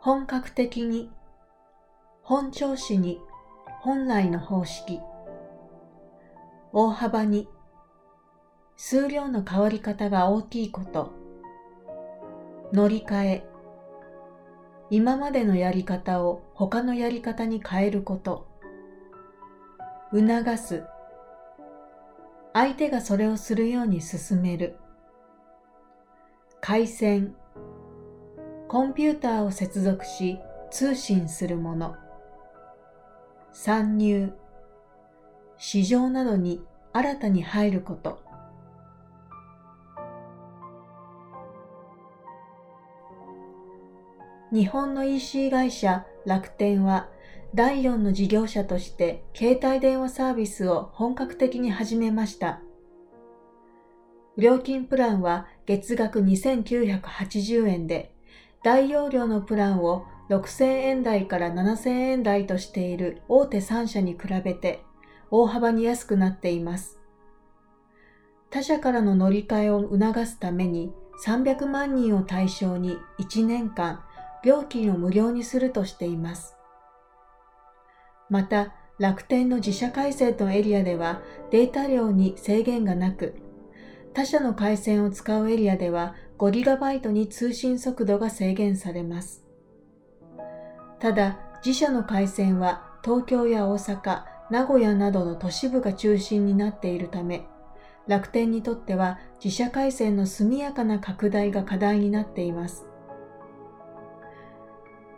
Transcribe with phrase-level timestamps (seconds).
[0.00, 1.10] 本格的に、
[2.22, 3.20] 本調子に、
[3.80, 5.00] 本来の方式、
[6.72, 7.48] 大幅に、
[8.76, 11.12] 数量の変わり方が大きいこと、
[12.72, 13.46] 乗り換え、
[14.88, 18.46] 今までのやり方を他のやり方に変えること、
[20.12, 20.84] 促す、
[22.52, 24.76] 相手がそれをするように進める、
[26.60, 27.34] 回線、
[28.68, 30.38] コンピューターを接続し
[30.70, 31.96] 通信するもの、
[33.50, 34.34] 参入、
[35.56, 36.60] 市場などに
[36.92, 38.22] 新たに入ること、
[44.52, 47.08] 日本の EC 会社楽天は
[47.54, 52.60] 第4の事業者として携帯電話サービスを本格的に始めました。
[54.36, 58.12] 料金プランは月額2980円で、
[58.62, 64.82] 大容量のプランを6000円台から7000円台としている大手3社に比べて
[65.30, 66.98] 大幅に安くなっています。
[68.50, 70.92] 他社からの乗り換えを促すために
[71.24, 74.02] 300万人を対象に1年間
[74.44, 76.56] 料金を無料にするとしています。
[78.30, 83.36] また、楽天の自社回線のエリアではデータ量に制限がなく、
[84.12, 89.44] 他社の回線を使うエリアでは 5GB に通信速度が制限されます。
[91.00, 97.46] ただ、自社の回線は東京や大阪、名古屋などの都市部が中心になっているため、
[98.06, 102.86] 楽天にとっては自社回線の速やかな拡大が課題になっています。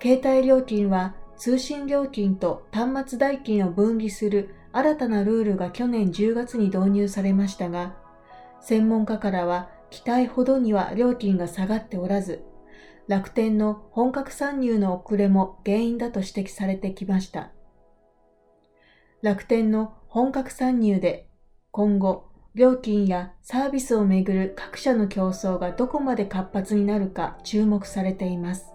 [0.00, 7.96] 携帯料金は通信料金と端末代金を分離する新たなルールが去年10月に導入されましたが、
[8.60, 12.44] 専門家からは期待ほどには料金が下がっておらず、
[13.08, 17.52] 楽天の本格参入の遅れも原因だと指摘されてきました。
[19.22, 21.28] 楽天の本格参入で
[21.70, 28.72] 今後、料金やサービスをめぐる各社の競争がどこまで活発になるか注目されています。